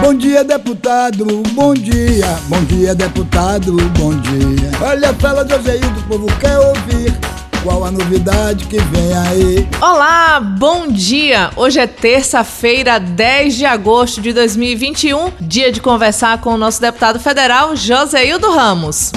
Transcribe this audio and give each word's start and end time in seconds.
Bom 0.00 0.14
dia, 0.14 0.44
deputado, 0.44 1.24
bom 1.52 1.72
dia. 1.72 2.26
Bom 2.48 2.62
dia, 2.64 2.94
deputado, 2.94 3.72
bom 3.98 4.14
dia. 4.20 4.70
Olha, 4.82 5.14
fala 5.14 5.48
Joseildo, 5.48 6.00
o 6.00 6.02
povo 6.02 6.26
quer 6.38 6.58
ouvir. 6.58 7.12
Qual 7.62 7.82
a 7.82 7.90
novidade 7.90 8.66
que 8.66 8.78
vem 8.78 9.16
aí? 9.16 9.68
Olá, 9.80 10.38
bom 10.38 10.86
dia! 10.88 11.50
Hoje 11.56 11.80
é 11.80 11.86
terça-feira, 11.86 13.00
10 13.00 13.54
de 13.54 13.64
agosto 13.64 14.20
de 14.20 14.34
2021, 14.34 15.32
dia 15.40 15.72
de 15.72 15.80
conversar 15.80 16.42
com 16.42 16.50
o 16.50 16.58
nosso 16.58 16.78
deputado 16.78 17.18
federal, 17.18 17.74
Joseildo 17.74 18.50
Ramos. 18.50 19.12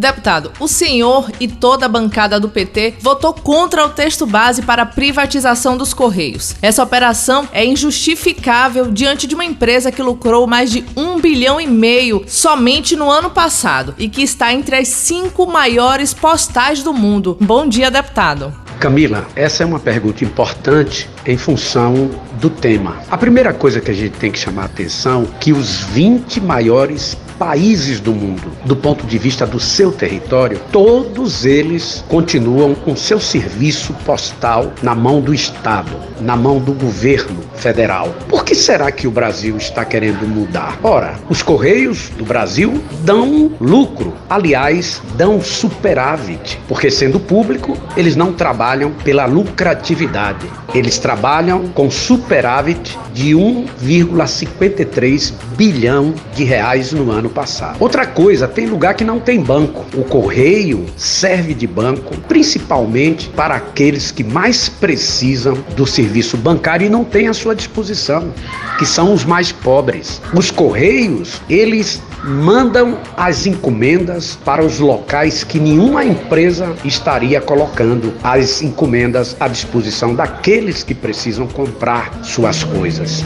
Deputado, 0.00 0.50
o 0.58 0.66
senhor 0.66 1.30
e 1.38 1.46
toda 1.46 1.84
a 1.84 1.88
bancada 1.88 2.40
do 2.40 2.48
PT 2.48 2.94
votou 3.02 3.34
contra 3.34 3.84
o 3.84 3.90
texto 3.90 4.24
base 4.24 4.62
para 4.62 4.82
a 4.82 4.86
privatização 4.86 5.76
dos 5.76 5.92
Correios. 5.92 6.56
Essa 6.62 6.82
operação 6.82 7.46
é 7.52 7.66
injustificável 7.66 8.90
diante 8.90 9.26
de 9.26 9.34
uma 9.34 9.44
empresa 9.44 9.92
que 9.92 10.02
lucrou 10.02 10.46
mais 10.46 10.70
de 10.70 10.82
um 10.96 11.20
bilhão 11.20 11.60
e 11.60 11.66
meio 11.66 12.24
somente 12.26 12.96
no 12.96 13.10
ano 13.10 13.28
passado 13.28 13.94
e 13.98 14.08
que 14.08 14.22
está 14.22 14.54
entre 14.54 14.74
as 14.76 14.88
cinco 14.88 15.44
maiores 15.44 16.14
postais 16.14 16.82
do 16.82 16.94
mundo. 16.94 17.36
Bom 17.38 17.68
dia, 17.68 17.90
deputado. 17.90 18.54
Camila, 18.80 19.26
essa 19.36 19.62
é 19.62 19.66
uma 19.66 19.78
pergunta 19.78 20.24
importante 20.24 21.10
em 21.26 21.36
função 21.36 22.10
do 22.40 22.48
tema. 22.48 22.96
A 23.10 23.18
primeira 23.18 23.52
coisa 23.52 23.82
que 23.82 23.90
a 23.90 23.94
gente 23.94 24.16
tem 24.16 24.32
que 24.32 24.38
chamar 24.38 24.62
a 24.62 24.64
atenção 24.64 25.24
é 25.24 25.38
que 25.38 25.52
os 25.52 25.80
20 25.82 26.40
maiores 26.40 27.14
países 27.40 27.98
do 28.00 28.12
mundo, 28.12 28.52
do 28.66 28.76
ponto 28.76 29.06
de 29.06 29.16
vista 29.16 29.46
do 29.46 29.58
seu 29.58 29.90
território, 29.90 30.60
todos 30.70 31.46
eles 31.46 32.04
continuam 32.06 32.74
com 32.74 32.94
seu 32.94 33.18
serviço 33.18 33.94
postal 34.04 34.70
na 34.82 34.94
mão 34.94 35.22
do 35.22 35.32
Estado, 35.32 35.90
na 36.20 36.36
mão 36.36 36.58
do 36.58 36.74
governo 36.74 37.40
federal. 37.54 38.14
Por 38.28 38.44
que 38.44 38.54
será 38.54 38.92
que 38.92 39.08
o 39.08 39.10
Brasil 39.10 39.56
está 39.56 39.86
querendo 39.86 40.28
mudar? 40.28 40.78
Ora, 40.82 41.18
os 41.30 41.42
Correios 41.42 42.10
do 42.10 42.26
Brasil 42.26 42.84
dão 43.04 43.50
lucro, 43.58 44.12
aliás, 44.28 45.00
dão 45.16 45.40
superávit, 45.40 46.60
porque 46.68 46.90
sendo 46.90 47.18
público, 47.18 47.74
eles 47.96 48.16
não 48.16 48.34
trabalham 48.34 48.92
pela 49.02 49.24
lucratividade, 49.24 50.46
eles 50.74 50.98
trabalham 50.98 51.68
com 51.68 51.90
superávit 51.90 52.98
de 53.14 53.30
1,53 53.30 55.32
bilhão 55.56 56.12
de 56.34 56.44
reais 56.44 56.92
no 56.92 57.10
ano 57.10 57.29
passado. 57.30 57.76
Outra 57.80 58.06
coisa, 58.06 58.46
tem 58.46 58.66
lugar 58.66 58.94
que 58.94 59.04
não 59.04 59.20
tem 59.20 59.40
banco. 59.40 59.84
O 59.96 60.04
correio 60.04 60.86
serve 60.96 61.54
de 61.54 61.66
banco 61.66 62.16
principalmente 62.28 63.28
para 63.30 63.54
aqueles 63.54 64.10
que 64.10 64.22
mais 64.22 64.68
precisam 64.68 65.54
do 65.76 65.86
serviço 65.86 66.36
bancário 66.36 66.86
e 66.86 66.90
não 66.90 67.04
têm 67.04 67.28
à 67.28 67.34
sua 67.34 67.54
disposição, 67.54 68.32
que 68.78 68.86
são 68.86 69.12
os 69.12 69.24
mais 69.24 69.52
pobres. 69.52 70.20
Os 70.34 70.50
correios, 70.50 71.40
eles 71.48 72.00
mandam 72.22 72.98
as 73.16 73.46
encomendas 73.46 74.36
para 74.44 74.64
os 74.64 74.78
locais 74.78 75.42
que 75.42 75.58
nenhuma 75.58 76.04
empresa 76.04 76.74
estaria 76.84 77.40
colocando 77.40 78.12
as 78.22 78.62
encomendas 78.62 79.36
à 79.40 79.48
disposição 79.48 80.14
daqueles 80.14 80.82
que 80.82 80.94
precisam 80.94 81.46
comprar 81.46 82.22
suas 82.22 82.62
coisas. 82.62 83.24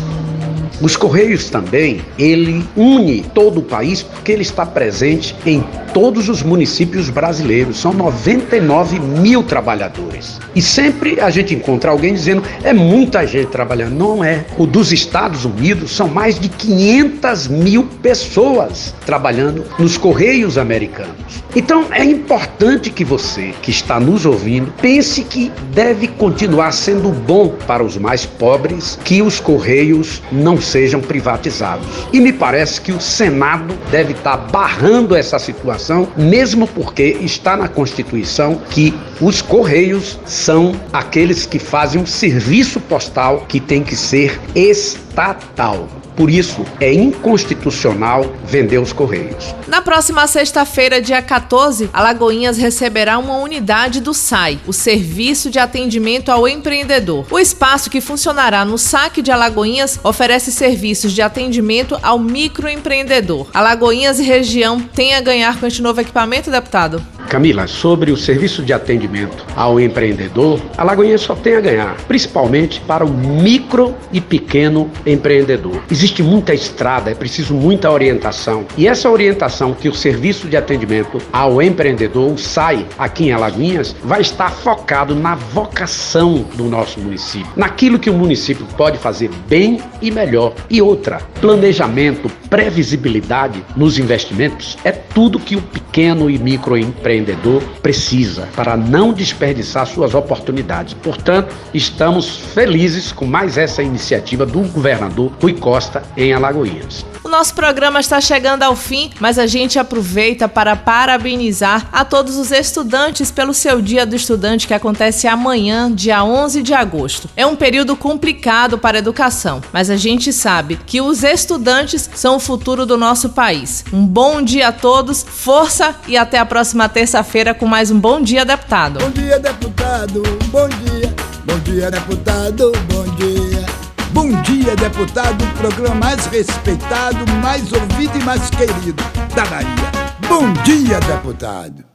Os 0.80 0.96
Correios 0.96 1.48
também, 1.50 2.00
ele 2.18 2.64
une 2.76 3.22
todo 3.34 3.60
o 3.60 3.62
país 3.62 4.02
porque 4.02 4.32
ele 4.32 4.42
está 4.42 4.66
presente 4.66 5.34
em 5.46 5.64
todos 5.92 6.28
os 6.28 6.42
municípios 6.42 7.08
brasileiros. 7.08 7.78
São 7.78 7.92
99 7.92 8.98
mil 8.98 9.42
trabalhadores. 9.42 10.40
E 10.54 10.60
sempre 10.60 11.20
a 11.20 11.30
gente 11.30 11.54
encontra 11.54 11.90
alguém 11.90 12.12
dizendo 12.12 12.42
é 12.62 12.72
muita 12.72 13.26
gente 13.26 13.48
trabalhando. 13.48 13.94
Não 13.94 14.24
é. 14.24 14.44
O 14.58 14.66
dos 14.66 14.92
Estados 14.92 15.44
Unidos 15.44 15.92
são 15.92 16.08
mais 16.08 16.38
de 16.38 16.48
500 16.48 17.48
mil 17.48 17.84
pessoas 18.02 18.92
trabalhando 19.06 19.64
nos 19.78 19.96
Correios 19.96 20.58
americanos. 20.58 21.14
Então 21.54 21.86
é 21.92 22.04
importante 22.04 22.90
que 22.90 23.04
você 23.04 23.54
que 23.62 23.70
está 23.70 24.00
nos 24.00 24.26
ouvindo 24.26 24.72
pense 24.82 25.22
que 25.22 25.52
deve 25.72 26.08
continuar 26.08 26.72
sendo 26.72 27.10
bom 27.10 27.54
para 27.66 27.84
os 27.84 27.96
mais 27.96 28.26
pobres 28.26 28.98
que 29.04 29.22
os 29.22 29.38
Correios 29.38 30.20
não 30.32 30.60
sejam 30.64 31.00
privatizados. 31.00 31.86
E 32.12 32.20
me 32.20 32.32
parece 32.32 32.80
que 32.80 32.92
o 32.92 33.00
Senado 33.00 33.74
deve 33.90 34.12
estar 34.12 34.36
barrando 34.36 35.14
essa 35.14 35.38
situação, 35.38 36.08
mesmo 36.16 36.66
porque 36.66 37.18
está 37.20 37.56
na 37.56 37.68
Constituição 37.68 38.60
que 38.70 38.94
os 39.20 39.40
Correios 39.42 40.18
são 40.26 40.74
aqueles 40.92 41.46
que 41.46 41.58
fazem 41.58 42.00
um 42.00 42.06
serviço 42.06 42.80
postal 42.80 43.44
que 43.48 43.60
tem 43.60 43.82
que 43.82 43.96
ser 43.96 44.40
estatal. 44.54 45.88
Por 46.16 46.30
isso, 46.30 46.64
é 46.80 46.92
inconstitucional 46.92 48.24
vender 48.44 48.78
os 48.78 48.92
Correios. 48.92 49.54
Na 49.66 49.82
próxima 49.82 50.26
sexta-feira, 50.26 51.00
dia 51.00 51.20
14, 51.20 51.90
Alagoinhas 51.92 52.56
receberá 52.56 53.18
uma 53.18 53.38
unidade 53.38 54.00
do 54.00 54.14
SAI, 54.14 54.58
o 54.66 54.72
Serviço 54.72 55.50
de 55.50 55.58
Atendimento 55.58 56.30
ao 56.30 56.46
Empreendedor. 56.46 57.26
O 57.30 57.38
espaço 57.38 57.90
que 57.90 58.00
funcionará 58.00 58.64
no 58.64 58.78
SAC 58.78 59.22
de 59.22 59.32
Alagoinhas 59.32 59.98
oferece 60.04 60.52
serviços 60.52 61.12
de 61.12 61.22
atendimento 61.22 61.98
ao 62.02 62.18
microempreendedor. 62.18 63.48
Alagoinhas 63.52 64.20
e 64.20 64.22
região 64.22 64.80
têm 64.80 65.14
a 65.14 65.20
ganhar 65.20 65.58
com 65.58 65.66
este 65.66 65.82
novo 65.82 66.00
equipamento, 66.00 66.50
deputado? 66.50 67.02
Camila, 67.28 67.66
sobre 67.66 68.12
o 68.12 68.16
serviço 68.16 68.62
de 68.62 68.72
atendimento 68.72 69.44
ao 69.56 69.80
empreendedor, 69.80 70.60
a 70.76 70.84
Lagoinha 70.84 71.18
só 71.18 71.34
tem 71.34 71.56
a 71.56 71.60
ganhar, 71.60 71.96
principalmente 72.06 72.80
para 72.80 73.04
o 73.04 73.10
micro 73.10 73.94
e 74.12 74.20
pequeno 74.20 74.90
empreendedor. 75.04 75.82
Existe 75.90 76.03
muita 76.22 76.54
estrada, 76.54 77.10
é 77.10 77.14
preciso 77.14 77.54
muita 77.54 77.90
orientação. 77.90 78.66
E 78.76 78.86
essa 78.86 79.10
orientação 79.10 79.72
que 79.74 79.88
o 79.88 79.94
serviço 79.94 80.48
de 80.48 80.56
atendimento 80.56 81.18
ao 81.32 81.62
empreendedor 81.62 82.38
sai 82.38 82.86
aqui 82.98 83.24
em 83.24 83.32
Alagoinhas 83.32 83.94
vai 84.02 84.20
estar 84.20 84.50
focado 84.50 85.14
na 85.14 85.34
vocação 85.34 86.44
do 86.54 86.64
nosso 86.64 87.00
município, 87.00 87.50
naquilo 87.56 87.98
que 87.98 88.10
o 88.10 88.14
município 88.14 88.66
pode 88.76 88.98
fazer 88.98 89.30
bem 89.48 89.80
e 90.00 90.10
melhor. 90.10 90.54
E 90.70 90.80
outra, 90.80 91.20
planejamento, 91.40 92.30
previsibilidade 92.54 93.64
nos 93.74 93.98
investimentos 93.98 94.78
é 94.84 94.92
tudo 94.92 95.40
que 95.40 95.56
o 95.56 95.60
pequeno 95.60 96.30
e 96.30 96.38
micro 96.38 96.78
empreendedor 96.78 97.60
precisa 97.82 98.46
para 98.54 98.76
não 98.76 99.12
desperdiçar 99.12 99.84
suas 99.88 100.14
oportunidades. 100.14 100.94
Portanto, 100.94 101.52
estamos 101.74 102.36
felizes 102.54 103.10
com 103.10 103.26
mais 103.26 103.58
essa 103.58 103.82
iniciativa 103.82 104.46
do 104.46 104.60
governador 104.68 105.32
Rui 105.42 105.54
Costa 105.54 106.04
em 106.16 106.32
Alagoinhas. 106.32 107.04
O 107.24 107.28
nosso 107.28 107.54
programa 107.54 108.00
está 108.00 108.20
chegando 108.20 108.64
ao 108.64 108.76
fim, 108.76 109.10
mas 109.18 109.38
a 109.38 109.46
gente 109.46 109.78
aproveita 109.78 110.46
para 110.46 110.76
parabenizar 110.76 111.88
a 111.90 112.04
todos 112.04 112.36
os 112.36 112.52
estudantes 112.52 113.30
pelo 113.30 113.54
seu 113.54 113.80
Dia 113.80 114.04
do 114.04 114.14
Estudante 114.14 114.66
que 114.66 114.74
acontece 114.74 115.26
amanhã, 115.26 115.90
dia 115.90 116.22
11 116.22 116.62
de 116.62 116.74
agosto. 116.74 117.30
É 117.34 117.46
um 117.46 117.56
período 117.56 117.96
complicado 117.96 118.76
para 118.76 118.98
a 118.98 119.00
educação, 119.00 119.62
mas 119.72 119.88
a 119.88 119.96
gente 119.96 120.34
sabe 120.34 120.78
que 120.84 121.00
os 121.00 121.24
estudantes 121.24 122.10
são 122.14 122.38
futuro 122.44 122.84
do 122.84 122.96
nosso 122.96 123.30
país. 123.30 123.84
Um 123.92 124.06
bom 124.06 124.42
dia 124.42 124.68
a 124.68 124.72
todos, 124.72 125.22
força 125.22 125.94
e 126.06 126.16
até 126.16 126.38
a 126.38 126.46
próxima 126.46 126.88
terça-feira 126.88 127.54
com 127.54 127.66
mais 127.66 127.90
um 127.90 127.98
Bom 127.98 128.20
Dia 128.20 128.44
Deputado. 128.44 129.00
Bom 129.00 129.10
dia, 129.10 129.38
deputado. 129.38 130.22
Bom 130.50 130.68
dia. 130.68 131.14
Bom 131.44 131.58
dia, 131.60 131.90
deputado. 131.90 132.72
Bom 132.88 133.04
dia. 133.16 133.64
Bom 134.12 134.30
dia, 134.42 134.76
deputado, 134.76 135.42
o 135.44 135.58
programa 135.58 135.96
mais 135.96 136.26
respeitado, 136.26 137.18
mais 137.42 137.72
ouvido 137.72 138.16
e 138.16 138.22
mais 138.22 138.48
querido 138.50 139.02
da 139.34 139.44
Bahia. 139.46 139.92
Bom 140.28 140.52
dia, 140.62 141.00
deputado. 141.00 141.93